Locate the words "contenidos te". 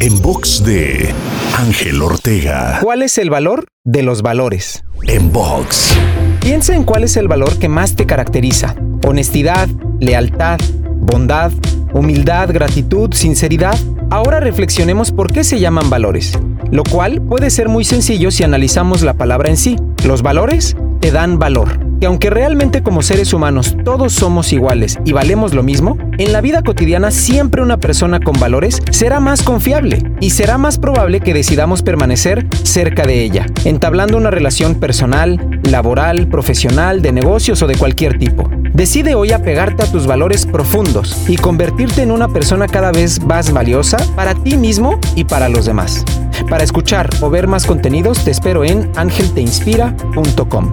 47.64-48.32